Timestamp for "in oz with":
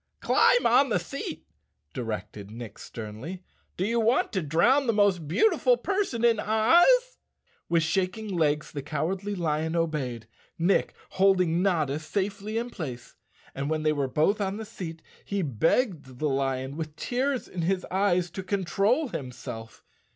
6.25-7.83